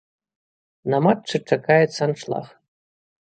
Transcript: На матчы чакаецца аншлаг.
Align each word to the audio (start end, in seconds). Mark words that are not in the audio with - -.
На 0.93 0.99
матчы 1.07 1.41
чакаецца 1.51 1.99
аншлаг. 2.09 2.47